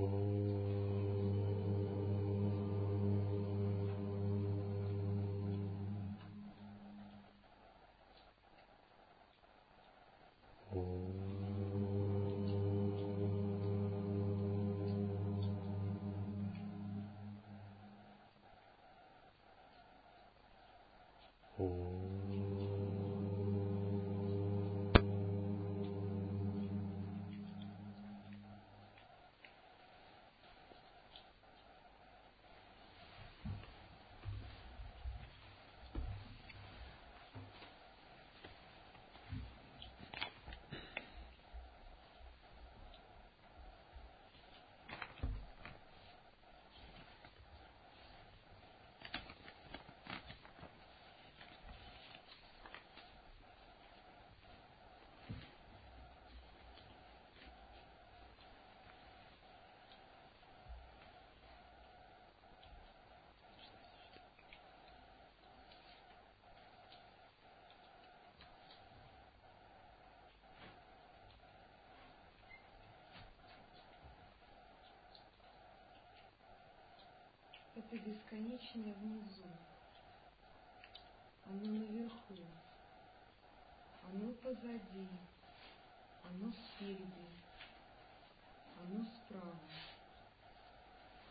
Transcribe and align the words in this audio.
Oh. 0.00 0.67
Это 77.78 77.96
бесконечное 77.98 78.92
внизу. 78.94 79.44
Оно 81.46 81.70
наверху. 81.70 82.34
Оно 84.04 84.32
позади. 84.32 85.08
Оно 86.24 86.52
спереди. 86.52 87.28
Оно 88.82 89.04
справа. 89.04 89.58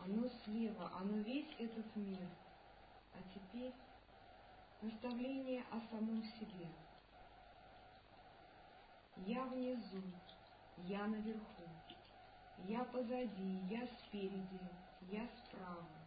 Оно 0.04 0.28
слева. 0.44 0.90
Оно 0.98 1.18
весь 1.18 1.54
этот 1.58 1.94
мир. 1.96 2.26
А 3.14 3.18
теперь 3.34 3.74
наставление 4.80 5.64
о 5.70 5.80
самом 5.90 6.22
себе. 6.24 6.68
Я 9.26 9.44
внизу, 9.46 10.02
я 10.84 11.04
наверху, 11.08 11.64
я 12.68 12.84
позади, 12.84 13.58
я 13.68 13.84
спереди, 13.88 14.60
я 15.10 15.26
справа. 15.26 15.97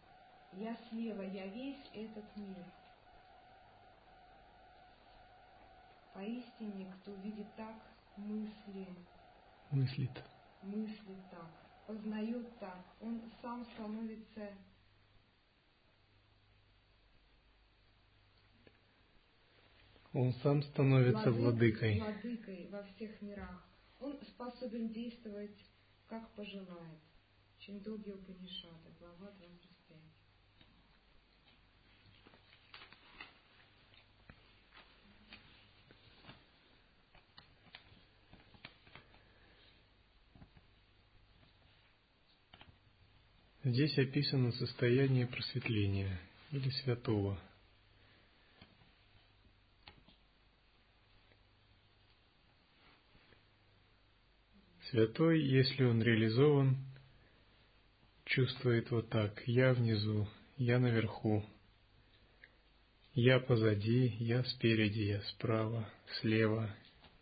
Я 0.54 0.76
слева, 0.88 1.22
я 1.22 1.46
весь 1.46 1.90
этот 1.94 2.24
мир. 2.36 2.64
Поистине, 6.12 6.92
кто 7.00 7.14
видит 7.14 7.46
так, 7.56 7.76
мысли, 8.18 8.86
мыслит, 9.70 10.22
мыслит 10.62 11.30
так, 11.30 11.50
познает 11.86 12.58
так, 12.58 12.84
он 13.00 13.22
сам 13.40 13.64
становится 13.64 14.50
Он 20.14 20.30
сам 20.42 20.62
становится 20.62 21.30
владыкой. 21.30 21.98
владыкой 21.98 22.68
во 22.70 22.82
всех 22.82 23.22
мирах. 23.22 23.66
Он 23.98 24.18
способен 24.22 24.92
действовать, 24.92 25.58
как 26.06 26.28
пожелает. 26.34 27.00
Чиндоги 27.58 28.10
Упанишада, 28.10 28.90
глава 28.98 29.30
25. 29.38 29.71
Здесь 43.72 43.96
описано 43.96 44.52
состояние 44.52 45.26
просветления 45.26 46.20
или 46.50 46.68
святого. 46.84 47.40
Святой, 54.90 55.40
если 55.40 55.84
он 55.84 56.02
реализован, 56.02 56.76
чувствует 58.26 58.90
вот 58.90 59.08
так. 59.08 59.42
Я 59.46 59.72
внизу, 59.72 60.28
я 60.58 60.78
наверху, 60.78 61.42
я 63.14 63.40
позади, 63.40 64.16
я 64.18 64.44
спереди, 64.44 65.00
я 65.00 65.22
справа, 65.22 65.88
слева, 66.20 66.68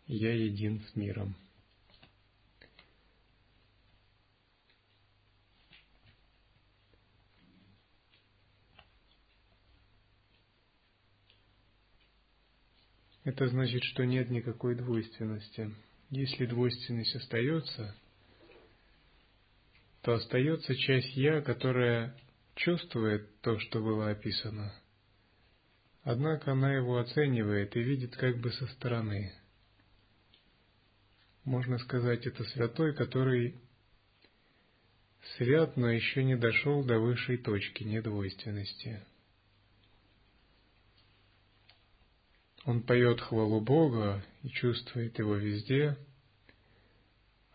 я 0.05 0.33
един 0.33 0.83
с 0.85 0.97
миром. 0.97 1.33
Это 13.23 13.47
значит, 13.47 13.83
что 13.83 14.03
нет 14.03 14.29
никакой 14.29 14.75
двойственности. 14.75 15.71
Если 16.09 16.45
двойственность 16.45 17.15
остается, 17.15 17.95
то 20.01 20.13
остается 20.13 20.75
часть 20.75 21.15
«я», 21.15 21.41
которая 21.41 22.17
чувствует 22.55 23.39
то, 23.41 23.59
что 23.59 23.79
было 23.79 24.09
описано. 24.09 24.73
Однако 26.03 26.53
она 26.53 26.73
его 26.73 26.97
оценивает 26.97 27.75
и 27.75 27.81
видит 27.81 28.15
как 28.15 28.39
бы 28.39 28.51
со 28.51 28.65
стороны. 28.67 29.31
Можно 31.43 31.77
сказать, 31.77 32.25
это 32.25 32.43
святой, 32.43 32.95
который 32.95 33.55
свят, 35.37 35.77
но 35.77 35.91
еще 35.91 36.23
не 36.23 36.35
дошел 36.35 36.83
до 36.83 36.99
высшей 36.99 37.37
точки 37.37 37.83
недвойственности. 37.83 39.05
Он 42.65 42.83
поет 42.83 43.19
хвалу 43.21 43.59
Бога 43.59 44.23
и 44.43 44.49
чувствует 44.49 45.17
его 45.17 45.35
везде, 45.35 45.97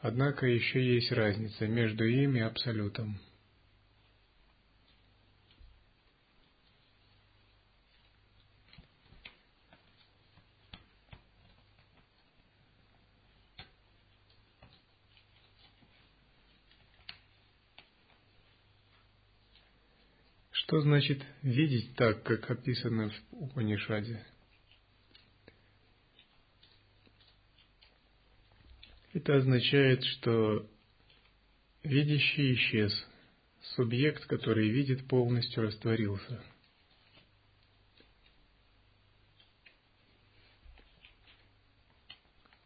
однако 0.00 0.46
еще 0.46 0.84
есть 0.84 1.12
разница 1.12 1.68
между 1.68 2.04
им 2.04 2.36
и 2.36 2.40
Абсолютом. 2.40 3.20
Что 20.50 20.80
значит 20.80 21.22
видеть 21.42 21.94
так, 21.94 22.24
как 22.24 22.50
описано 22.50 23.10
в 23.10 23.14
Упанишаде? 23.30 24.26
Это 29.26 29.38
означает, 29.38 30.04
что 30.04 30.70
видящий 31.82 32.54
исчез, 32.54 32.92
субъект, 33.74 34.24
который 34.26 34.68
видит, 34.68 35.08
полностью 35.08 35.64
растворился. 35.64 36.40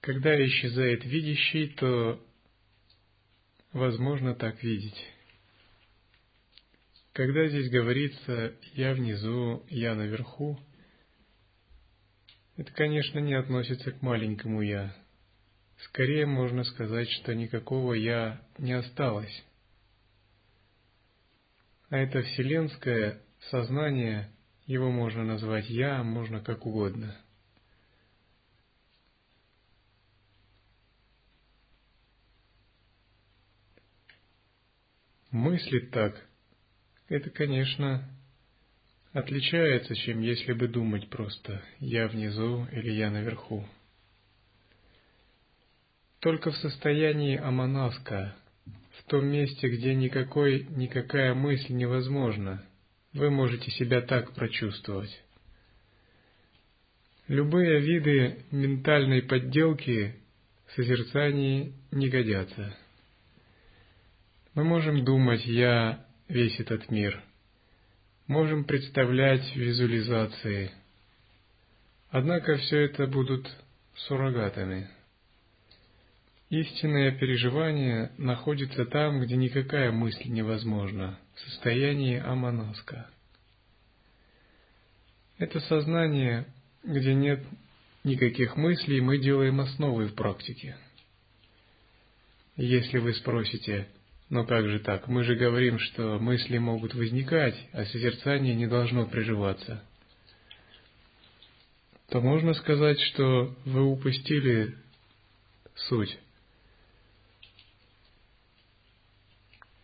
Когда 0.03 0.37
исчезает 0.45 1.03
видящий, 1.07 1.69
то 1.69 2.23
возможно 3.73 4.35
так 4.35 4.63
видеть. 4.63 5.03
Когда 7.15 7.49
здесь 7.49 7.71
говорится 7.71 8.55
«я 8.75 8.93
внизу», 8.93 9.65
«я 9.71 9.95
наверху», 9.95 10.61
это, 12.59 12.71
конечно, 12.73 13.19
не 13.19 13.33
относится 13.33 13.93
к 13.93 14.03
маленькому 14.03 14.61
«я», 14.61 15.00
Скорее 15.85 16.27
можно 16.27 16.65
сказать, 16.65 17.09
что 17.11 17.35
никакого 17.35 17.95
«я» 17.95 18.41
не 18.59 18.73
осталось. 18.73 19.45
А 21.89 21.97
это 21.97 22.23
вселенское 22.23 23.21
сознание, 23.51 24.31
его 24.67 24.91
можно 24.91 25.25
назвать 25.25 25.69
«я», 25.69 26.03
можно 26.03 26.41
как 26.41 26.67
угодно. 26.67 27.17
мыслить 35.31 35.91
так, 35.91 36.21
это, 37.09 37.31
конечно, 37.31 38.09
отличается, 39.13 39.95
чем 39.95 40.21
если 40.21 40.53
бы 40.53 40.69
думать 40.69 41.09
просто 41.09 41.63
«я 41.79 42.09
внизу» 42.09 42.67
или 42.73 42.91
«я 42.91 43.11
наверху». 43.11 43.67
Только 46.21 46.51
в 46.51 46.57
состоянии 46.57 47.37
аманаска, 47.39 48.37
в 48.99 49.05
том 49.05 49.27
месте, 49.27 49.69
где 49.69 49.95
никакой, 49.95 50.67
никакая 50.69 51.33
мысль 51.33 51.73
невозможна, 51.73 52.63
вы 53.15 53.31
можете 53.31 53.71
себя 53.71 54.03
так 54.03 54.35
прочувствовать. 54.35 55.11
Любые 57.27 57.81
виды 57.81 58.45
ментальной 58.51 59.23
подделки 59.23 60.15
в 60.67 60.73
созерцании 60.73 61.73
не 61.91 62.11
годятся. 62.11 62.77
Мы 64.55 64.65
можем 64.65 65.05
думать 65.05 65.47
«я 65.47 66.05
весь 66.29 66.61
этот 66.61 66.91
мир», 66.91 67.23
можем 68.27 68.65
представлять 68.65 69.57
визуализации, 69.57 70.71
однако 72.11 72.57
все 72.57 72.81
это 72.81 73.07
будут 73.07 73.49
суррогатами. 73.95 74.91
Истинное 76.51 77.13
переживание 77.13 78.11
находится 78.19 78.85
там, 78.85 79.21
где 79.21 79.37
никакая 79.37 79.93
мысль 79.93 80.29
невозможна, 80.29 81.17
в 81.37 81.41
состоянии 81.43 82.19
аманаска. 82.19 83.09
Это 85.39 85.61
сознание, 85.61 86.53
где 86.83 87.15
нет 87.15 87.45
никаких 88.03 88.57
мыслей, 88.57 89.01
мы 89.01 89.19
делаем 89.19 89.61
основы 89.61 90.09
в 90.09 90.15
практике. 90.17 90.77
Если 92.57 92.99
вы 92.99 93.15
спросите, 93.15 93.87
но 94.29 94.45
как 94.45 94.67
же 94.67 94.81
так? 94.81 95.07
Мы 95.07 95.23
же 95.23 95.37
говорим, 95.37 95.79
что 95.79 96.19
мысли 96.19 96.59
могут 96.59 96.95
возникать, 96.95 97.55
а 97.73 97.85
созерцание 97.85 98.57
не 98.57 98.67
должно 98.67 99.07
приживаться. 99.07 99.85
То 102.09 102.21
можно 102.21 102.55
сказать, 102.55 102.99
что 103.01 103.55
вы 103.65 103.85
упустили 103.85 104.75
суть. 105.77 106.19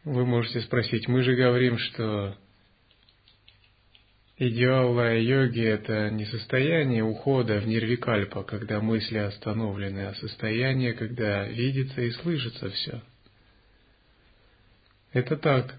Вы 0.06 0.25
можете 0.25 0.61
спросить, 0.61 1.08
мы 1.08 1.25
же 1.25 1.35
говорим, 1.35 1.79
что 1.79 2.37
идеал 4.38 4.93
лая-йоги– 4.93 5.61
это 5.62 6.11
не 6.11 6.25
состояние 6.26 7.03
ухода 7.03 7.58
в 7.58 7.67
нирвикальпа, 7.67 8.44
когда 8.44 8.81
мысли 8.81 9.19
остановлены, 9.19 10.06
а 10.06 10.14
состояние, 10.14 10.93
когда 10.93 11.49
видится 11.49 12.03
и 12.03 12.12
слышится 12.12 12.70
все– 12.70 13.03
это 15.12 15.37
так. 15.37 15.75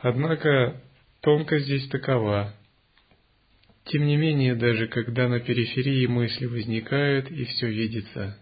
Однако 0.00 0.82
тонкость 1.20 1.66
здесь 1.66 1.88
такова. 1.90 2.54
Тем 3.84 4.06
не 4.06 4.16
менее, 4.16 4.56
даже 4.56 4.88
когда 4.88 5.28
на 5.28 5.38
периферии 5.38 6.06
мысли 6.06 6.46
возникают 6.46 7.30
и 7.30 7.44
все 7.44 7.68
видится, 7.68 8.36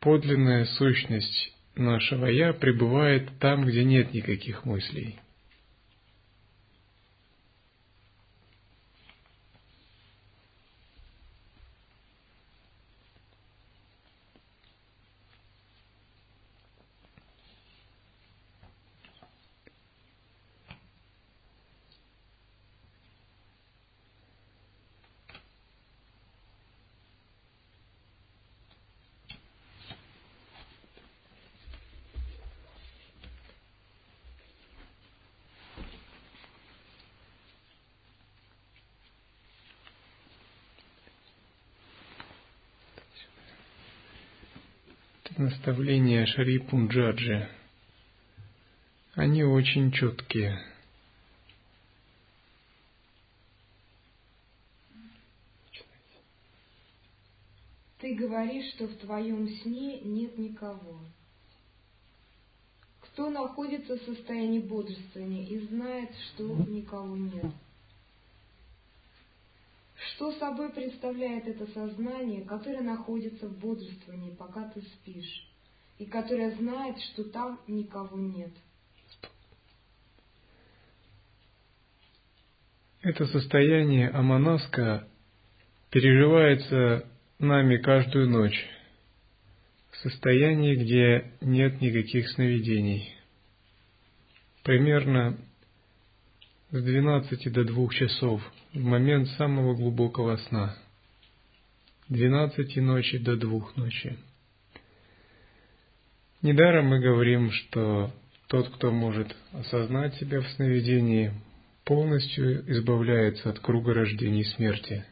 подлинная 0.00 0.66
сущность 0.66 1.53
нашего 1.76 2.26
«я» 2.26 2.52
пребывает 2.52 3.28
там, 3.40 3.64
где 3.64 3.84
нет 3.84 4.12
никаких 4.12 4.64
мыслей. 4.64 5.18
Наставления 45.38 46.26
Шари 46.26 46.58
Пунджаджи. 46.58 47.48
Они 49.14 49.44
очень 49.44 49.92
четкие. 49.92 50.60
Ты 57.98 58.14
говоришь, 58.16 58.74
что 58.74 58.86
в 58.86 58.96
твоем 58.96 59.48
сне 59.48 60.00
нет 60.00 60.36
никого. 60.36 60.98
Кто 63.00 63.30
находится 63.30 63.96
в 63.96 64.02
состоянии 64.02 64.58
бодрствования 64.58 65.46
и 65.46 65.58
знает, 65.68 66.10
что 66.28 66.44
никого 66.54 67.16
нет? 67.16 67.46
Что 70.14 70.30
собой 70.32 70.70
представляет 70.70 71.48
это 71.48 71.66
сознание, 71.72 72.42
которое 72.42 72.82
находится 72.82 73.48
в 73.48 73.58
бодрствовании, 73.58 74.30
пока 74.30 74.68
ты 74.68 74.80
спишь, 74.82 75.48
и 75.98 76.06
которое 76.06 76.52
знает, 76.52 76.96
что 77.00 77.24
там 77.24 77.58
никого 77.66 78.16
нет? 78.16 78.52
Это 83.02 83.26
состояние 83.26 84.08
Аманаска 84.10 85.08
переживается 85.90 87.08
нами 87.40 87.78
каждую 87.78 88.30
ночь, 88.30 88.66
в 89.90 89.96
состоянии, 89.96 90.76
где 90.76 91.32
нет 91.40 91.80
никаких 91.80 92.30
сновидений. 92.30 93.16
Примерно 94.62 95.36
с 96.74 96.82
12 96.82 97.52
до 97.52 97.64
2 97.64 97.88
часов– 97.90 98.42
в 98.74 98.82
момент 98.82 99.28
самого 99.38 99.74
глубокого 99.74 100.36
сна. 100.36 100.76
Двенадцати 102.08 102.80
ночи 102.80 103.18
до 103.18 103.36
двух 103.36 103.76
ночи. 103.76 104.18
Недаром 106.42 106.86
мы 106.86 107.00
говорим, 107.00 107.52
что 107.52 108.12
тот, 108.48 108.68
кто 108.74 108.90
может 108.90 109.34
осознать 109.52 110.16
себя 110.16 110.40
в 110.40 110.48
сновидении, 110.48 111.32
полностью 111.84 112.68
избавляется 112.70 113.50
от 113.50 113.60
круга 113.60 113.94
рождения 113.94 114.40
и 114.40 114.56
смерти, 114.56 115.04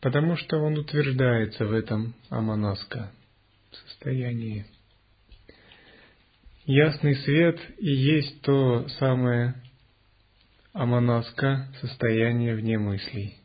потому 0.00 0.36
что 0.36 0.58
он 0.58 0.78
утверждается 0.78 1.66
в 1.66 1.72
этом 1.72 2.14
аманаска 2.30 3.10
состоянии. 3.72 4.64
Ясный 6.66 7.16
свет 7.16 7.58
и 7.78 7.90
есть 7.90 8.40
то 8.42 8.86
самое 9.00 9.56
Аманаска– 10.72 11.68
состояние 11.82 12.54
вне 12.54 12.78
мыслей. 12.78 13.36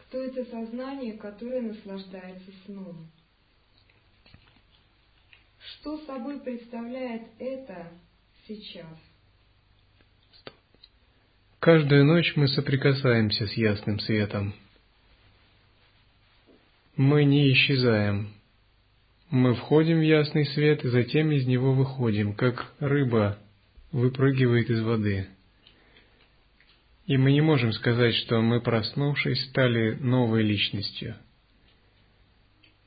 Кто 0.00 0.24
это 0.24 0.44
сознание, 0.46 1.12
которое 1.12 1.62
наслаждается 1.62 2.50
сном? 2.66 3.08
Что 5.60 5.98
собой 6.06 6.40
представляет 6.40 7.22
это 7.38 7.92
сейчас? 8.48 8.98
Каждую 11.60 12.04
ночь 12.04 12.32
мы 12.34 12.48
соприкасаемся 12.48 13.46
с 13.46 13.52
ясным 13.52 14.00
светом– 14.00 14.56
мы 16.98 17.24
не 17.24 17.52
исчезаем. 17.52 18.34
Мы 19.30 19.54
входим 19.54 20.00
в 20.00 20.02
ясный 20.02 20.44
свет 20.46 20.80
затем 20.82 21.30
из 21.30 21.46
него 21.46 21.72
выходим, 21.72 22.34
как 22.34 22.74
рыба 22.80 23.38
выпрыгивает 23.92 24.68
из 24.68 24.82
воды. 24.82 25.28
И 27.06 27.16
мы 27.16 27.30
не 27.30 27.40
можем 27.40 27.72
сказать, 27.72 28.14
что 28.16 28.42
мы, 28.42 28.60
проснувшись, 28.60 29.48
стали 29.48 29.94
новой 29.94 30.42
личностью. 30.42 31.14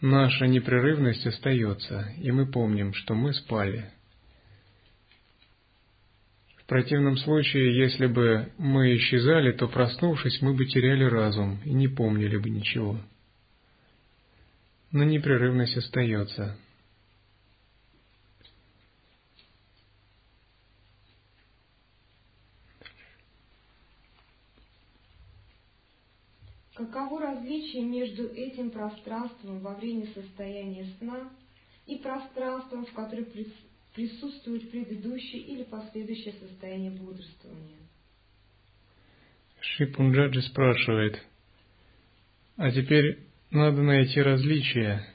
Наша 0.01 0.45
непрерывность 0.45 1.25
остается, 1.25 2.11
и 2.19 2.31
мы 2.31 2.51
помним, 2.51 2.93
что 2.93 3.15
мы 3.15 3.33
спали. 3.33 3.91
В 6.57 6.65
противном 6.65 7.15
случае, 7.15 7.77
если 7.77 8.07
бы 8.07 8.51
мы 8.57 8.93
исчезали, 8.97 9.53
то, 9.53 9.69
проснувшись, 9.69 10.41
мы 10.41 10.53
бы 10.53 10.65
теряли 10.65 11.05
разум 11.05 11.61
и 11.63 11.71
не 11.71 11.87
помнили 11.87 12.35
бы 12.35 12.49
ничего 12.49 12.99
но 14.91 15.03
непрерывность 15.03 15.77
остается. 15.77 16.57
Каково 26.73 27.21
различие 27.21 27.83
между 27.83 28.27
этим 28.27 28.71
пространством 28.71 29.59
во 29.59 29.75
время 29.75 30.07
состояния 30.13 30.87
сна 30.99 31.29
и 31.85 31.97
пространством, 31.97 32.85
в 32.85 32.93
котором 32.93 33.27
присутствует 33.93 34.71
предыдущее 34.71 35.41
или 35.41 35.63
последующее 35.63 36.33
состояние 36.33 36.91
бодрствования? 36.91 37.77
Шипунджаджи 39.59 40.41
спрашивает, 40.41 41.21
а 42.57 42.71
теперь 42.71 43.30
надо 43.51 43.81
найти 43.81 44.21
различия. 44.21 45.05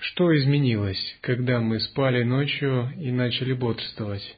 Что 0.00 0.36
изменилось, 0.36 1.16
когда 1.20 1.60
мы 1.60 1.80
спали 1.80 2.22
ночью 2.22 2.92
и 2.98 3.10
начали 3.10 3.54
бодрствовать? 3.54 4.36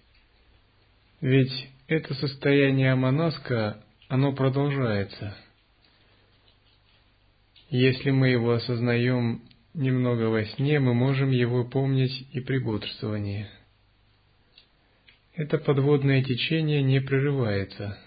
Ведь 1.21 1.69
это 1.89 2.15
состояние 2.15 2.93
аманаска, 2.93 3.83
оно 4.09 4.33
продолжается. 4.33 5.37
Если 7.71 8.11
мы 8.11 8.29
его 8.29 8.53
осознаем 8.53 9.43
немного 9.75 10.25
во 10.25 10.45
сне, 10.45 10.79
мы 10.81 10.95
можем 10.95 11.31
его 11.31 11.65
помнить 11.65 12.27
и 12.33 12.41
при 12.41 12.59
бодрствовании. 12.59 13.49
Это 15.35 15.59
подводное 15.59 16.23
течение 16.23 16.83
не 16.83 17.01
прерывается. 17.01 17.99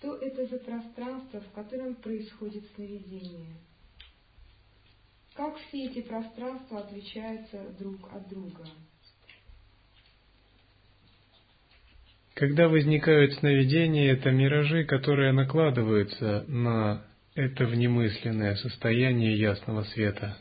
Что 0.00 0.16
это 0.40 0.56
за 0.56 0.58
пространство, 0.58 1.40
в 1.40 1.52
котором 1.52 1.94
происходит 1.96 2.64
сновидение? 2.74 3.56
Как 5.34 5.56
все 5.56 5.86
эти 5.86 6.02
пространства 6.02 6.80
отличаются 6.80 7.58
друг 7.78 8.12
от 8.12 8.28
друга? 8.28 8.64
Когда 12.34 12.68
возникают 12.68 13.34
сновидения, 13.34 14.12
это 14.12 14.30
миражи, 14.30 14.84
которые 14.84 15.32
накладываются 15.32 16.44
на 16.48 17.04
это 17.34 17.66
внемысленное 17.66 18.56
состояние 18.56 19.38
ясного 19.38 19.82
света. 19.84 20.36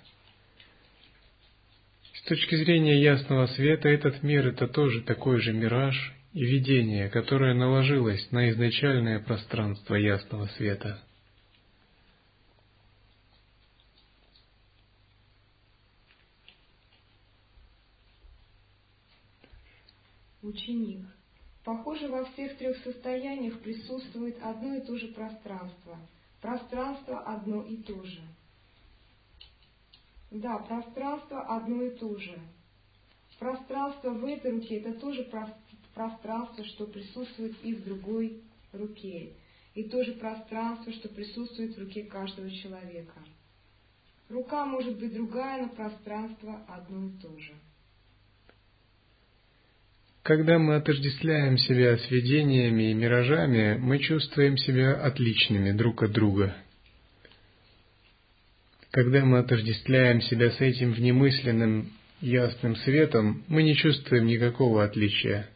С 2.13 2.22
точки 2.24 2.56
зрения 2.56 3.01
ясного 3.01 3.48
света, 3.48 3.89
этот 3.89 4.24
мир– 4.24 4.48
это 4.50 4.68
тоже 4.68 5.01
такой 5.01 5.39
же 5.41 5.51
мираж 5.51 6.13
и 6.33 6.43
видение, 6.43 7.09
которое 7.09 7.53
наложилось 7.53 8.31
на 8.31 8.50
изначальное 8.51 9.19
пространство 9.19 9.95
ясного 9.95 10.48
света– 10.48 11.03
ученик. 20.50 21.05
Похоже, 21.63 22.07
во 22.07 22.25
всех 22.25 22.57
трех 22.57 22.77
состояниях 22.83 23.59
присутствует 23.59 24.38
одно 24.41 24.75
и 24.75 24.81
то 24.81 24.98
же 24.98 25.09
пространство. 25.09 25.98
Пространство 26.41 27.19
одно 27.21 27.63
и 27.63 27.77
то 27.77 28.01
же. 28.03 28.21
Да, 30.31 30.57
пространство 30.59 31.41
одно 31.41 31.83
и 31.83 31.98
то 31.98 32.17
же. 32.17 32.39
Пространство 33.39 34.12
в 34.12 34.25
этой 34.25 34.51
руке– 34.51 34.77
это 34.79 34.93
тоже 35.00 35.24
пространство, 36.00 36.63
что 36.63 36.86
присутствует 36.86 37.56
и 37.62 37.74
в 37.74 37.84
другой 37.84 38.41
руке. 38.72 39.32
И 39.75 39.84
то 39.84 40.01
же 40.03 40.13
пространство, 40.13 40.94
что 40.94 41.10
присутствует 41.10 41.75
в 41.75 41.79
руке 41.79 42.03
каждого 42.03 42.50
человека. 42.50 43.20
Рука 44.29 44.65
может 44.65 44.98
быть 44.98 45.13
другая, 45.13 45.63
но 45.63 45.70
пространство 45.70 46.62
одно 46.70 47.08
и 47.08 47.12
то 47.22 47.38
же. 47.38 47.51
Когда 50.24 50.58
мы 50.58 50.75
отождествляем 50.75 51.58
себя 51.58 51.98
с 51.98 52.10
видениями 52.10 52.91
и 52.91 52.94
миражами, 52.94 53.77
мы 53.77 54.00
чувствуем 54.00 54.56
себя 54.58 55.03
отличными 55.03 55.72
друг 55.72 56.03
от 56.03 56.13
друга. 56.13 56.56
Когда 58.91 59.25
мы 59.25 59.39
отождествляем 59.39 60.22
себя 60.22 60.51
с 60.51 60.62
этим 60.62 60.94
внемысленным 60.94 61.91
ясным 62.22 62.77
светом, 62.77 63.44
мы 63.50 63.63
не 63.63 63.75
чувствуем 63.75 64.27
никакого 64.27 64.86
отличия. 64.86 65.50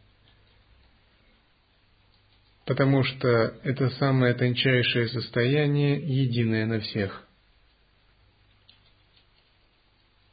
Потому 2.66 3.04
что 3.04 3.28
это 3.64 3.90
самое 3.92 4.34
тончайшее 4.34 5.10
состояние, 5.10 5.98
единое 5.98 6.66
на 6.66 6.80
всех. 6.80 7.28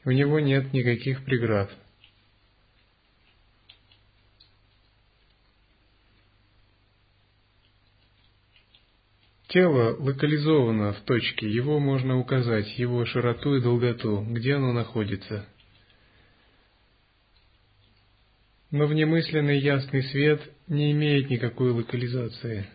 У 0.05 0.11
него 0.11 0.41
нет 0.41 0.73
никаких 0.73 1.25
преград– 1.25 1.71
Тело 9.51 9.97
локализовано 9.99 10.93
в 10.93 11.01
точке, 11.01 11.51
его 11.51 11.81
можно 11.81 12.21
указать, 12.21 12.79
его 12.79 13.05
широту 13.05 13.57
и 13.57 13.61
долготу, 13.61 14.25
где 14.29 14.55
оно 14.55 14.73
находится. 14.73 15.45
Но 18.71 18.87
внемысленный 18.87 19.59
ясный 19.59 20.03
свет 20.05 20.41
не 20.69 20.93
имеет 20.93 21.29
никакой 21.29 21.73
локализации. 21.73 22.67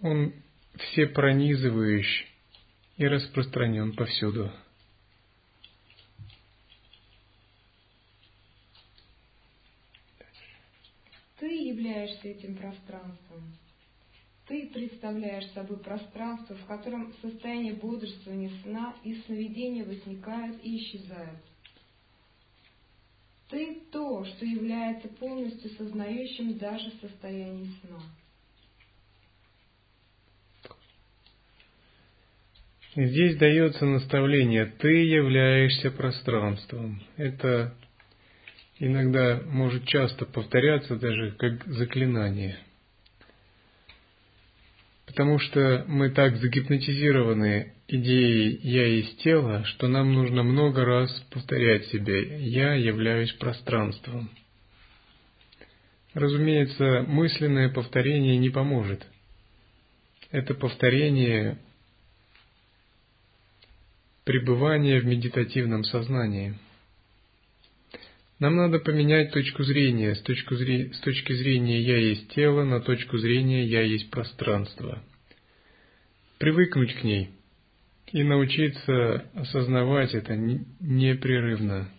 Он 0.00 0.32
все 0.78 1.06
пронизывающий 1.06 2.26
и 2.96 3.06
распространен 3.06 3.94
повсюду. 3.94 4.52
Ты 11.38 11.46
являешься 11.46 12.28
этим 12.28 12.54
пространством. 12.56 13.56
Ты 14.46 14.68
представляешь 14.68 15.50
собой 15.52 15.78
пространство, 15.78 16.54
в 16.54 16.66
котором 16.66 17.14
состояние 17.22 17.74
бодрствования 17.74 18.50
сна 18.62 18.94
и 19.04 19.14
сновидения 19.22 19.84
возникают 19.84 20.62
и 20.62 20.76
исчезают. 20.76 21.49
Ты 23.50 23.78
то, 23.90 24.24
что 24.24 24.44
является 24.44 25.08
полностью 25.08 25.70
сознающим 25.72 26.56
даже 26.58 26.90
состояние 27.00 27.72
сна. 27.80 27.98
Здесь 32.94 33.36
дается 33.36 33.86
наставление, 33.86 34.66
ты 34.66 34.88
являешься 34.88 35.90
пространством. 35.90 37.02
Это 37.16 37.74
иногда 38.78 39.40
может 39.46 39.84
часто 39.86 40.26
повторяться 40.26 40.96
даже 40.96 41.32
как 41.32 41.64
заклинание– 41.66 42.58
Потому 45.10 45.40
что 45.40 45.84
мы 45.88 46.10
так 46.10 46.36
загипнотизированы 46.36 47.72
идеей 47.92 48.60
«я 48.62 48.86
есть 48.86 49.18
тело», 49.22 49.64
что 49.64 49.88
нам 49.88 50.12
нужно 50.12 50.42
много 50.42 50.84
раз 50.84 51.10
повторять 51.30 51.86
себе 51.86 52.40
«я 52.40 52.74
являюсь 52.74 53.32
пространством». 53.32 54.30
Разумеется, 56.14 57.04
мысленное 57.06 57.68
повторение 57.68 58.36
не 58.36 58.50
поможет. 58.50 59.06
Это 60.30 60.54
повторение 60.54 61.58
пребывания 64.24 65.00
в 65.00 65.06
медитативном 65.06 65.84
сознании. 65.84 66.58
Нам 68.38 68.56
надо 68.56 68.78
поменять 68.78 69.32
точку 69.32 69.64
зрения 69.64 70.14
с, 70.14 70.22
точку 70.22 70.56
зрения, 70.56 70.94
с 70.94 71.00
точки 71.00 71.32
зрения 71.32 71.80
«я 71.80 71.98
есть 71.98 72.28
тело» 72.34 72.64
на 72.64 72.80
точку 72.80 73.18
зрения 73.18 73.64
«я 73.66 73.82
есть 73.82 74.10
пространство». 74.10 75.02
Привыкнуть 76.38 76.94
к 76.94 77.04
ней 77.04 77.30
и 78.12 78.22
научиться 78.24 79.30
осознавать 79.34 80.14
это 80.14 80.36
непрерывно. 80.36 81.90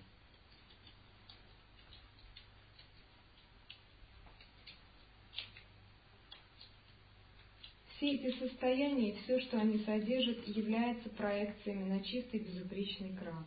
Все 7.95 8.15
эти 8.15 8.37
состояния 8.39 9.11
и 9.11 9.17
все, 9.23 9.39
что 9.41 9.59
они 9.59 9.77
содержат, 9.85 10.47
являются 10.47 11.07
проекциями 11.09 11.87
на 11.87 12.03
чистый 12.03 12.39
безупречный 12.39 13.11
экран. 13.11 13.45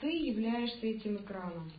Ты 0.00 0.08
являешься 0.08 0.86
этим 0.86 1.16
экраном. 1.16 1.70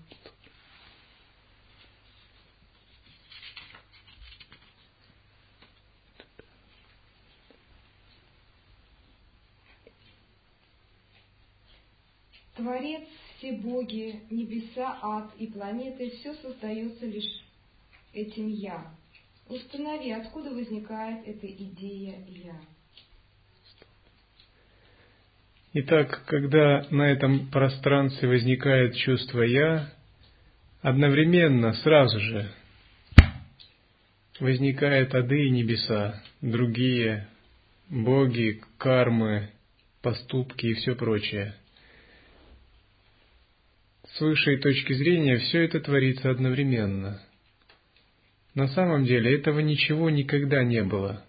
Творец, 12.61 13.01
все 13.37 13.53
боги, 13.53 14.19
небеса, 14.29 14.99
ад 15.01 15.31
и 15.39 15.47
планеты, 15.47 16.11
все 16.11 16.35
создается 16.35 17.07
лишь 17.07 17.41
этим 18.13 18.49
«я». 18.49 18.85
Установи, 19.49 20.11
откуда 20.11 20.51
возникает 20.51 21.27
эта 21.27 21.47
идея 21.47 22.19
«я». 22.27 22.55
Итак, 25.73 26.23
когда 26.27 26.85
на 26.91 27.01
этом 27.11 27.47
пространстве 27.49 28.27
возникает 28.27 28.95
чувство 28.95 29.41
«я», 29.41 29.91
одновременно, 30.83 31.73
сразу 31.73 32.19
же, 32.19 32.51
возникают 34.39 35.15
ады 35.15 35.47
и 35.47 35.49
небеса, 35.49 36.21
другие 36.41 37.27
боги, 37.89 38.61
кармы, 38.77 39.49
поступки 40.03 40.67
и 40.67 40.73
все 40.75 40.95
прочее. 40.95 41.55
С 44.13 44.19
высшей 44.19 44.57
точки 44.57 44.91
зрения 44.93 45.37
все 45.37 45.63
это 45.63 45.79
творится 45.79 46.29
одновременно. 46.29 47.21
На 48.53 48.67
самом 48.67 49.05
деле 49.05 49.33
этого 49.33 49.59
ничего 49.59 50.09
никогда 50.09 50.63
не 50.63 50.83
было. 50.83 51.23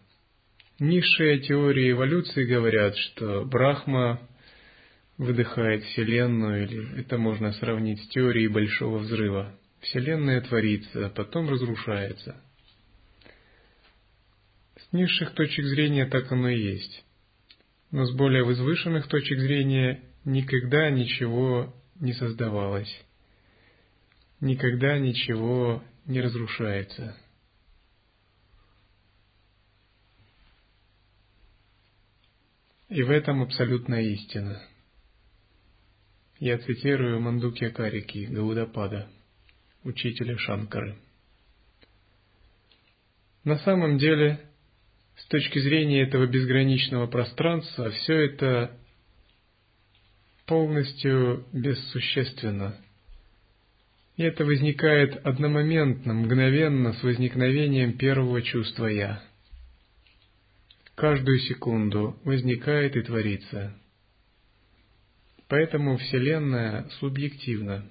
Низшие 0.81 1.39
теории 1.39 1.93
эволюции 1.93 2.45
говорят, 2.45 2.97
что 2.97 3.45
Брахма 3.45 4.29
выдыхает 5.17 5.85
Вселенную, 5.85 6.65
или 6.65 7.01
это 7.01 7.19
можно 7.19 7.53
сравнить 7.53 8.03
с 8.03 8.09
теорией 8.09 8.49
Большого 8.49 8.99
Взрыва. 8.99 9.57
Вселенная 9.81 10.41
творится, 10.41 11.07
а 11.07 11.11
потом 11.11 11.49
разрушается. 11.49 12.37
С 14.77 14.93
низших 14.93 15.35
точек 15.35 15.67
зрения 15.67 16.07
так 16.07 16.33
оно 16.33 16.49
и 16.49 16.61
есть. 16.61 17.05
Но 17.93 18.07
с 18.07 18.12
более 18.12 18.43
возвышенных 18.43 19.07
точек 19.07 19.39
зрения 19.39 20.03
никогда 20.25 20.91
ничего 20.91 21.73
не 22.02 22.12
создавалось. 22.14 22.92
Никогда 24.40 24.99
ничего 24.99 25.82
не 26.04 26.21
разрушается. 26.21 27.16
И 32.88 33.02
в 33.04 33.11
этом 33.11 33.42
абсолютная 33.42 34.02
истина. 34.02 34.61
Я 36.40 36.59
цитирую 36.59 37.21
Мандукья 37.21 37.71
Карики 37.71 38.26
Гаудапада, 38.26 39.09
учителя 39.85 40.37
Шанкары. 40.38 40.97
На 43.44 43.59
самом 43.61 43.99
деле, 43.99 44.40
с 45.18 45.26
точки 45.26 45.61
зрения 45.61 46.02
этого 46.02 46.26
безграничного 46.26 47.06
пространства, 47.06 47.90
все 47.92 48.26
это 48.26 48.76
полностью 50.46 51.46
бессущественно. 51.52 52.76
И 54.16 54.22
это 54.22 54.44
возникает 54.44 55.25
одномоментно, 55.26 56.14
мгновенно 56.14 56.92
с 56.92 57.02
возникновением 57.02 57.96
первого 57.96 58.42
чувства 58.42 58.87
«я». 58.87 59.22
Каждую 60.94 61.38
секунду 61.40 62.18
возникает 62.25 62.96
и 62.96 63.02
творится– 63.02 63.75
Поэтому 65.52 65.99
Вселенная 65.99 66.88
субъективна. 66.99 67.84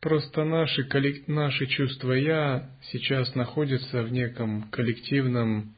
Просто 0.00 0.44
наши, 0.44 0.86
наши 1.26 1.66
чувства 1.66 2.12
«я» 2.12 2.70
сейчас 2.92 3.34
находятся 3.34 4.04
в 4.04 4.12
неком 4.12 4.70
коллективном 4.70 5.74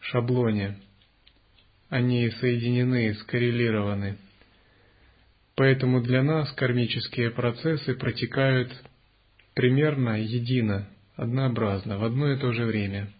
шаблоне. 0.00 0.80
Они 1.94 2.28
соединены, 2.40 3.14
скоррелированы. 3.14 4.16
Поэтому 5.54 6.02
для 6.02 6.24
нас 6.24 6.50
кармические 6.54 7.30
процессы 7.30 7.94
протекают 7.94 8.72
примерно 9.54 10.20
едино, 10.20 10.88
однообразно, 11.14 11.98
в 11.98 12.02
одно 12.02 12.32
и 12.32 12.36
то 12.36 12.52
же 12.52 12.64
время– 12.64 13.12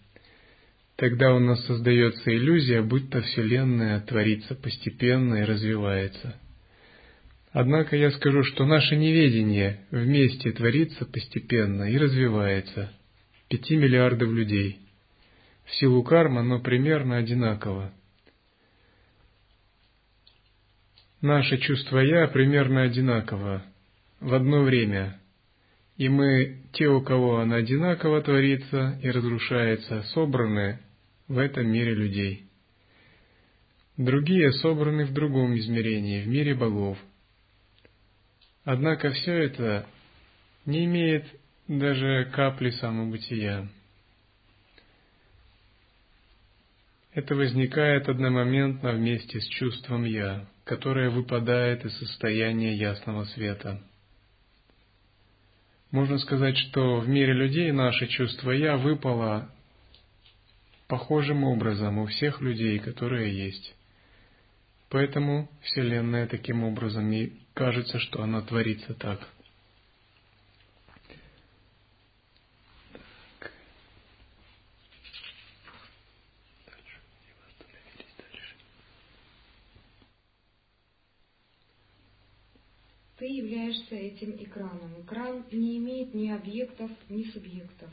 Тогда 0.97 1.35
у 1.35 1.41
нас 1.41 1.65
создается 1.67 2.33
иллюзия, 2.33 2.81
будто 2.81 3.21
Вселенная 3.21 4.01
творится 4.01 4.55
постепенно 4.55 5.43
и 5.43 5.45
развивается. 5.45 6.41
Однако 7.51 7.97
я 7.97 8.13
скажу, 8.13 8.45
что 8.45 8.65
наше 8.65 8.95
неведение 8.95 9.81
вместе 9.91 10.53
творится 10.53 11.05
постепенно 11.05 11.91
и 11.91 11.99
развивается. 11.99 12.93
Пяти 13.49 13.77
миллиардов 13.77 14.31
людей. 14.31 14.79
В 15.65 15.75
силу 15.75 16.05
кармы 16.05 16.43
оно 16.43 16.61
примерно 16.61 17.17
одинаково. 17.17 17.93
Наше 21.25 21.57
чувство 21.57 22.01
«я» 22.01 22.29
примерно 22.29 22.83
одинаково 22.83 23.65
в 24.21 24.35
одно 24.35 24.61
время. 24.61 25.19
И 25.97 26.11
мы, 26.11 26.59
те, 26.73 26.87
у 26.87 27.01
кого 27.01 27.39
оно 27.39 27.55
одинаково 27.55 28.21
творится 28.21 29.01
и 29.03 29.09
разрушается, 29.09 30.03
собраны 30.13 30.81
в 31.27 31.39
этом 31.39 31.67
мире 31.67 31.95
людей. 31.95 32.45
Другие 33.97 34.53
собраны 34.53 35.07
в 35.07 35.15
другом 35.15 35.57
измерении, 35.57 36.21
в 36.21 36.29
мире 36.29 36.55
богов. 36.55 36.99
Однако 38.65 39.11
все 39.13 39.33
это 39.33 39.87
не 40.67 40.85
имеет 40.85 41.25
даже 41.69 42.31
капли 42.35 42.69
самобытия. 42.69 43.67
Это 47.15 47.35
возникает 47.35 48.11
одномоментно 48.11 48.93
вместе 48.93 49.41
с 49.41 49.49
чувством 49.49 50.05
«я», 50.05 50.47
которое 50.65 51.11
выпадает 51.11 51.85
из 51.85 51.97
состояния 51.99 52.75
ясного 52.75 53.25
света. 53.25 53.83
Можно 55.91 56.19
сказать, 56.19 56.57
что 56.57 56.99
в 56.99 57.09
мире 57.09 57.35
людей 57.35 57.71
наше 57.71 58.09
чувство 58.09 58.51
«я» 58.51 58.77
выпало 58.77 59.51
похожим 60.89 61.45
образом 61.45 61.99
у 61.99 62.07
всех 62.07 62.41
людей, 62.41 62.79
которые 62.79 63.37
есть. 63.37 63.75
Поэтому 64.89 65.49
Вселенная 65.63 66.27
таким 66.27 66.65
образом 66.65 67.11
и 67.13 67.33
кажется, 67.53 67.99
что 67.99 68.23
она 68.23 68.43
творится 68.43 68.95
так. 68.95 69.29
Ты 83.25 83.29
являешься 83.29 83.95
этим 83.95 84.33
экраном. 84.33 85.01
Экран 85.01 85.47
не 85.51 85.79
имеет 85.79 86.13
ни 86.13 86.29
объектов, 86.29 86.91
ни 87.09 87.23
субъектов. 87.23 87.89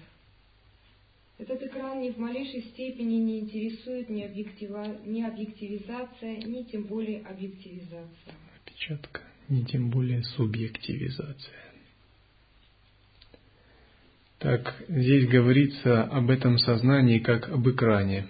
Этот 1.37 1.63
экран 1.63 2.01
ни 2.01 2.11
в 2.11 2.17
малейшей 2.17 2.63
степени 2.63 3.15
не 3.15 3.39
интересует 3.39 4.09
ни, 4.09 4.23
объектива, 4.23 4.85
ни 5.05 5.23
объективизация, 5.23 6.35
ни 6.35 6.63
тем 6.63 6.83
более 6.83 7.21
объективизация. 7.21 8.35
Опечатка, 8.61 9.21
ни 9.47 9.63
тем 9.63 9.89
более 9.89 10.21
субъективизация. 10.21 11.63
Так, 14.39 14.83
здесь 14.89 15.29
говорится 15.29 16.03
об 16.03 16.29
этом 16.29 16.57
сознании 16.57 17.19
как 17.19 17.47
об 17.47 17.69
экране. 17.69 18.27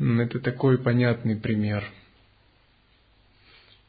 Это 0.00 0.40
такой 0.40 0.82
понятный 0.82 1.36
пример. 1.36 1.84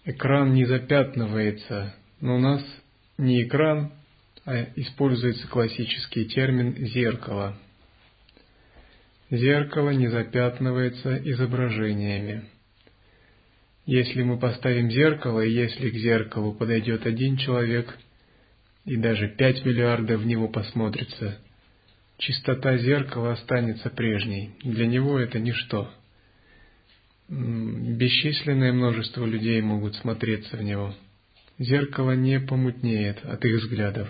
Экран 0.09 0.55
не 0.55 0.65
запятнывается, 0.65 1.93
но 2.19 2.37
у 2.37 2.39
нас 2.39 2.65
не 3.19 3.43
экран, 3.43 3.91
а 4.43 4.65
используется 4.75 5.47
классический 5.47 6.25
термин 6.25 6.75
«зеркало». 6.87 7.55
Зеркало 9.29 9.91
не 9.91 10.07
запятнывается 10.07 11.15
изображениями. 11.17 12.45
Если 13.85 14.23
мы 14.23 14.39
поставим 14.39 14.89
зеркало, 14.89 15.41
и 15.41 15.51
если 15.51 15.91
к 15.91 15.93
зеркалу 15.93 16.55
подойдет 16.55 17.05
один 17.05 17.37
человек, 17.37 17.95
и 18.85 18.97
даже 18.97 19.27
пять 19.27 19.63
миллиардов 19.63 20.21
в 20.21 20.25
него 20.25 20.47
посмотрится, 20.47 21.37
чистота 22.17 22.77
зеркала 22.77 23.33
останется 23.33 23.91
прежней. 23.91 24.55
Для 24.63 24.87
него 24.87 25.19
это 25.19 25.37
ничто. 25.39 25.93
Бесчисленное 27.29 28.73
множество 28.73 29.23
людей 29.23 29.61
могут 29.61 29.95
смотреться 29.95 30.57
в 30.57 30.63
него. 30.63 30.95
Зеркало 31.59 32.13
не 32.13 32.39
помутнеет 32.39 33.23
от 33.23 33.45
их 33.45 33.61
взглядов. 33.61 34.09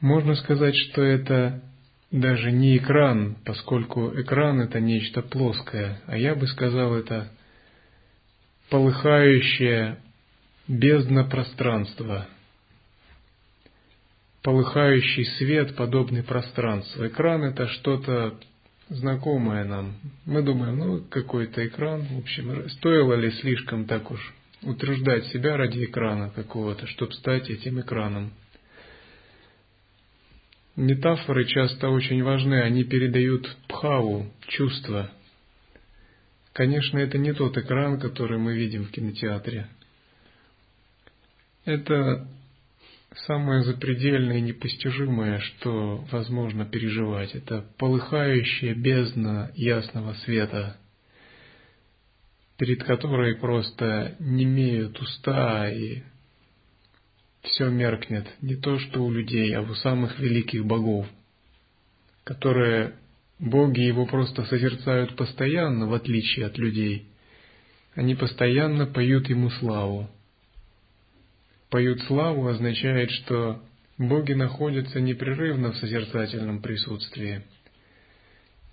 Можно 0.00 0.34
сказать, 0.34 0.76
что 0.76 1.02
это 1.02 1.62
даже 2.10 2.52
не 2.52 2.76
экран, 2.76 3.36
поскольку 3.46 4.12
экран 4.20 4.60
это 4.60 4.80
нечто 4.80 5.22
плоское, 5.22 6.02
а 6.06 6.18
я 6.18 6.34
бы 6.34 6.46
сказал 6.46 6.94
это 6.94 7.32
полыхающее 8.68 9.98
бездна 10.66 11.24
пространства, 11.24 12.28
полыхающий 14.42 15.24
свет, 15.38 15.74
подобный 15.74 16.22
пространству. 16.22 17.06
Экран 17.06 17.44
это 17.44 17.66
что-то 17.68 18.38
знакомое 18.90 19.64
нам. 19.64 19.94
Мы 20.24 20.42
думаем, 20.42 20.78
ну 20.78 21.00
какой-то 21.08 21.66
экран, 21.66 22.02
в 22.02 22.18
общем, 22.18 22.68
стоило 22.70 23.14
ли 23.14 23.30
слишком 23.32 23.84
так 23.84 24.10
уж 24.10 24.34
утруждать 24.62 25.26
себя 25.26 25.56
ради 25.56 25.84
экрана 25.84 26.30
какого-то, 26.30 26.86
чтобы 26.86 27.12
стать 27.12 27.48
этим 27.50 27.80
экраном. 27.80 28.32
метафоры 30.76 31.44
часто 31.44 31.88
очень 31.88 32.22
важны, 32.22 32.60
они 32.62 32.84
передают 32.84 33.56
пхаву, 33.68 34.32
чувства. 34.46 35.10
Конечно, 36.52 36.98
это 36.98 37.18
не 37.18 37.32
тот 37.32 37.56
экран, 37.56 38.00
который 38.00 38.38
мы 38.38 38.54
видим 38.54 38.84
в 38.84 38.90
кинотеатре. 38.90 39.68
Это 41.64 42.28
самое 43.26 43.62
запредельное 43.62 44.38
и 44.38 44.42
непостижимое, 44.42 45.38
что 45.40 46.04
возможно 46.10 46.64
переживать. 46.64 47.34
Это 47.34 47.64
полыхающая 47.78 48.74
бездна 48.74 49.50
ясного 49.54 50.14
света, 50.24 50.76
перед 52.56 52.82
которой 52.84 53.36
просто 53.36 54.16
не 54.18 54.44
имеют 54.44 55.00
уста 55.00 55.70
и 55.70 56.02
все 57.42 57.68
меркнет, 57.68 58.26
не 58.42 58.56
то 58.56 58.78
что 58.78 59.04
у 59.04 59.10
людей, 59.10 59.54
а 59.54 59.62
у 59.62 59.74
самых 59.74 60.18
великих 60.18 60.64
богов, 60.64 61.06
которые 62.24 62.94
боги 63.38 63.80
его 63.80 64.06
просто 64.06 64.44
созерцают 64.44 65.16
постоянно, 65.16 65.86
в 65.86 65.94
отличие 65.94 66.46
от 66.46 66.58
людей. 66.58 67.06
Они 67.94 68.14
постоянно 68.14 68.86
поют 68.86 69.28
ему 69.28 69.50
славу. 69.50 70.10
Поют 71.70 72.00
славу 72.02 72.46
означает, 72.46 73.10
что 73.10 73.62
боги 73.98 74.32
находятся 74.32 75.00
непрерывно 75.00 75.72
в 75.72 75.76
созерцательном 75.76 76.62
присутствии. 76.62 77.42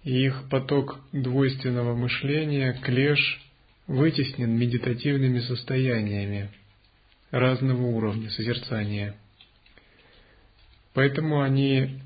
И 0.03 0.25
их 0.25 0.49
поток 0.49 0.99
двойственного 1.11 1.95
мышления, 1.95 2.73
клеш, 2.83 3.41
вытеснен 3.87 4.51
медитативными 4.57 5.39
состояниями– 5.39 6.51
разного 7.31 7.81
уровня 7.81 8.29
созерцания. 8.29 9.15
Поэтому 10.93 11.41
они, 11.41 12.01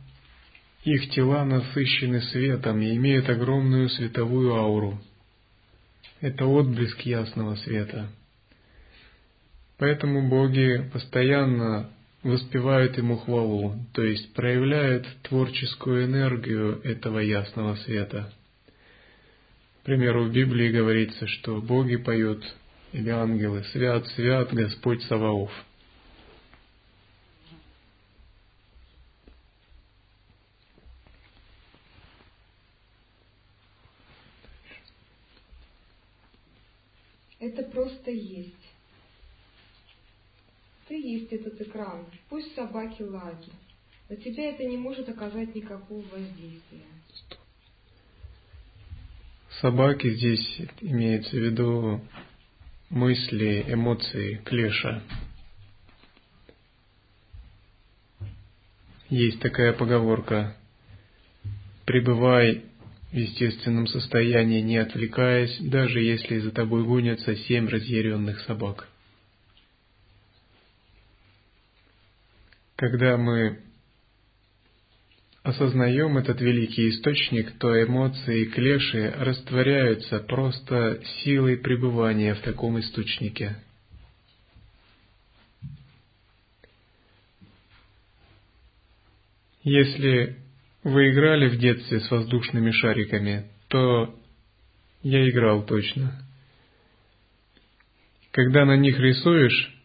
их 0.83 1.09
тела 1.11 1.45
насыщены 1.45 2.21
светом 2.21 2.81
и 2.81 2.95
имеют 2.95 3.29
огромную 3.29 3.89
световую 3.89 4.55
ауру. 4.55 4.99
Это 6.21 6.45
отблеск 6.45 6.99
ясного 7.01 7.55
света. 7.57 8.09
Поэтому 9.79 10.27
боги 10.27 10.89
постоянно 10.91 11.89
воспевают 12.21 12.97
ему 12.97 13.15
хвалу, 13.15 13.75
то 13.93 14.03
есть 14.03 14.33
проявляют 14.33 15.07
творческую 15.23 16.05
энергию 16.05 16.81
этого 16.83 17.19
ясного 17.19 17.75
света. 17.77 18.31
К 19.81 19.85
примеру, 19.85 20.25
в 20.25 20.33
Библии 20.33 20.69
говорится, 20.69 21.25
что 21.27 21.61
боги 21.61 21.95
поют 21.95 22.43
или 22.91 23.09
ангелы, 23.09 23.63
свят, 23.71 24.05
свят 24.09 24.53
Господь 24.53 25.01
Саваоф. 25.03 25.51
Это 37.39 37.63
просто 37.63 38.11
есть. 38.11 38.59
Ты 40.89 40.95
есть 40.95 41.31
этот 41.31 41.61
экран. 41.79 42.05
Пусть 42.29 42.53
собаки 42.55 43.01
лают. 43.01 43.45
На 44.09 44.15
тебя 44.15 44.49
это 44.49 44.63
не 44.63 44.77
может 44.77 45.07
оказать 45.09 45.53
никакого 45.55 46.01
воздействия. 46.01 46.81
Собаки 49.61 50.13
здесь 50.15 50.61
имеется 50.81 51.31
в 51.31 51.39
виду 51.39 52.01
мысли, 52.89 53.65
эмоции 53.67 54.41
клеша. 54.45 55.03
Есть 59.09 59.39
такая 59.41 59.73
поговорка 59.73 60.55
«Пребывай 61.85 62.63
в 63.11 63.15
естественном 63.15 63.87
состоянии, 63.87 64.61
не 64.61 64.77
отвлекаясь, 64.77 65.57
даже 65.59 65.99
если 65.99 66.37
за 66.39 66.51
тобой 66.51 66.83
гонятся 66.83 67.35
семь 67.35 67.67
разъяренных 67.67 68.39
собак». 68.41 68.87
Когда 72.79 73.17
мы 73.17 73.59
осознаем 75.43 76.17
этот 76.17 76.39
великий 76.39 76.91
источник, 76.91 77.59
то 77.59 77.83
эмоции 77.83 78.43
и 78.43 78.45
клеши 78.45 79.13
растворяются 79.17 80.19
просто 80.19 81.01
силой 81.21 81.57
пребывания 81.57 82.33
в 82.35 82.39
таком 82.39 82.79
источнике. 82.79 83.57
Если 89.63 90.37
вы 90.85 91.11
играли 91.11 91.49
в 91.49 91.59
детстве 91.59 91.99
с 91.99 92.09
воздушными 92.09 92.71
шариками, 92.71 93.49
то 93.67 94.17
я 95.03 95.29
играл 95.29 95.65
точно. 95.65 96.13
Когда 98.31 98.63
на 98.63 98.77
них 98.77 98.97
рисуешь, 98.97 99.78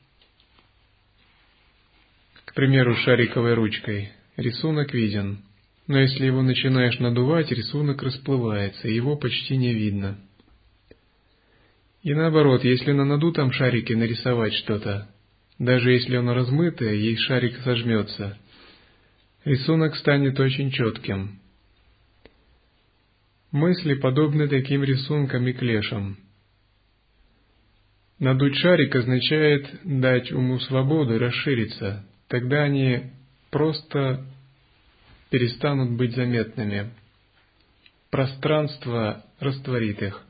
примеру, 2.55 2.97
шариковой 2.97 3.55
ручкой– 3.55 4.13
Рисунок 4.37 4.93
виден, 4.93 5.39
но 5.87 6.01
если 6.01 6.27
его 6.27 6.43
начинаешь 6.43 6.99
надувать, 6.99 7.53
рисунок 7.53 8.03
расплывается, 8.03 8.89
и 8.89 8.95
его 8.95 9.17
почти 9.17 9.57
не 9.57 9.73
видно. 9.73 10.19
И 12.03 12.13
наоборот, 12.13 12.65
если 12.65 12.93
на 12.93 13.05
надутом 13.05 13.53
шарике 13.53 13.97
нарисовать 13.97 14.55
что-то, 14.55 15.09
даже 15.59 15.93
если 15.93 16.17
он 16.17 16.29
размытый, 16.31 16.99
ей 16.99 17.17
шарик 17.17 17.59
сожмется, 17.59 18.37
рисунок 19.45 19.95
станет 19.97 20.39
очень 20.41 20.71
четким. 20.73 21.39
Мысли 23.53 23.95
подобны 23.95 24.49
таким 24.49 24.83
рисункам 24.83 25.47
и 25.47 25.53
клешам. 25.53 26.19
Надуть 28.19 28.57
шарик 28.57 28.97
означает 28.97 29.71
дать 29.85 30.33
уму 30.33 30.59
свободу 30.59 31.19
расшириться, 31.19 32.05
тогда 32.29 32.63
они 32.63 33.11
просто 33.51 34.25
перестанут 35.31 35.93
быть 35.93 36.15
заметными. 36.15 36.91
Пространство 38.11 39.25
растворит 39.41 40.03
их. 40.03 40.23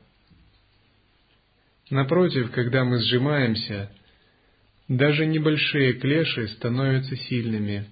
Напротив, 1.89 2.51
когда 2.51 2.83
мы 2.83 2.99
сжимаемся, 2.99 3.91
даже 4.87 5.25
небольшие 5.25 5.93
клеши 5.93 6.47
становятся 6.49 7.15
сильными. 7.15 7.85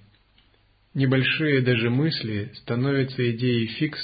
Небольшие 0.94 1.60
даже 1.60 1.90
мысли 1.90 2.52
становятся 2.54 3.30
идеей 3.32 3.66
фикс 3.66 3.98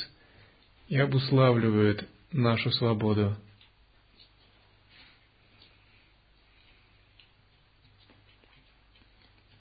и 0.88 0.96
обуславливают 0.96 2.04
нашу 2.32 2.70
свободу. 2.72 3.36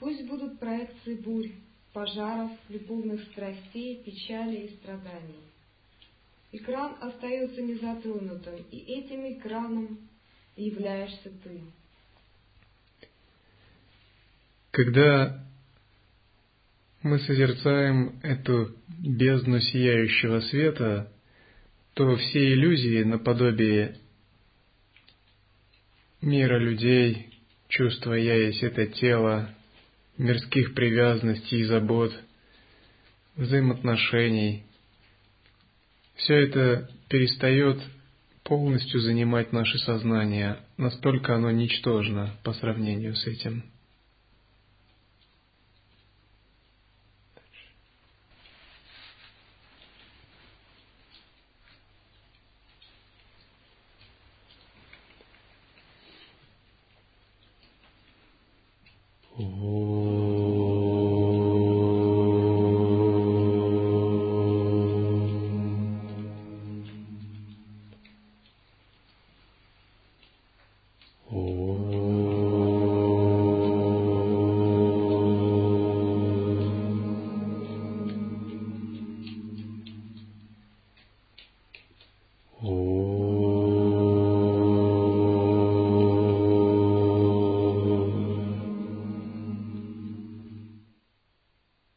Пусть 0.00 0.26
будут 0.26 0.58
проекции 0.58 1.14
бурь, 1.16 1.50
пожаров, 1.92 2.52
любовных 2.70 3.22
страстей, 3.24 4.02
печали 4.02 4.56
и 4.56 4.76
страданий. 4.76 5.44
Экран 6.52 6.96
остается 7.00 7.60
незатронутым, 7.60 8.64
и 8.70 8.78
этим 8.78 9.30
экраном 9.30 9.98
являешься 10.56 11.30
ты. 11.44 11.60
Когда 14.70 15.44
мы 17.02 17.18
созерцаем 17.18 18.18
эту 18.22 18.74
бездну 18.88 19.60
сияющего 19.60 20.40
света, 20.40 21.12
то 21.92 22.16
все 22.16 22.54
иллюзии 22.54 23.02
наподобие 23.02 23.98
мира 26.22 26.58
людей, 26.58 27.34
чувства 27.68 28.14
«я 28.14 28.34
есть 28.34 28.62
это 28.62 28.86
тело», 28.86 29.54
мирских 30.20 30.74
привязанностей 30.74 31.60
и 31.60 31.64
забот, 31.64 32.12
взаимоотношений. 33.36 34.64
Все 36.14 36.34
это 36.34 36.90
перестает 37.08 37.78
полностью 38.44 39.00
занимать 39.00 39.52
наше 39.52 39.78
сознание, 39.78 40.58
настолько 40.76 41.34
оно 41.34 41.50
ничтожно 41.50 42.34
по 42.44 42.52
сравнению 42.52 43.16
с 43.16 43.26
этим. 43.26 43.64
Oh. 59.42 59.89